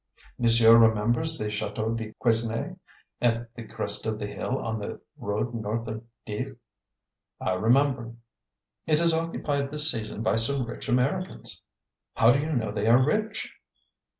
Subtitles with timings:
[0.39, 2.75] "Monsieur remembers the Chateau de Quesnay
[3.21, 6.57] at the crest of the hill on the road north of Dives?"
[7.39, 8.15] "I remember."
[8.87, 11.61] "It is occupied this season by some rich Americans."
[12.15, 13.53] "How do you know they are rich?"